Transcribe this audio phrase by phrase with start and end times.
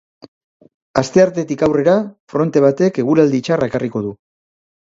[1.01, 1.95] Asteartetik aurrera
[2.33, 4.19] fronte batek eguraldi txarra ekarriko du.